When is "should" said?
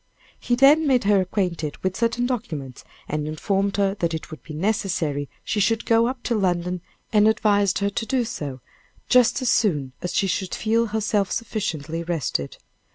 5.59-5.85, 10.25-10.55